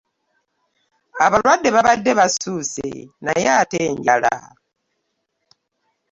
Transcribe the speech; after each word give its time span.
Abalwadde 1.25 1.69
babadde 1.75 2.11
bassuuse 2.19 2.87
naye 3.25 3.45
ate 3.61 3.77
enjala! 3.89 4.33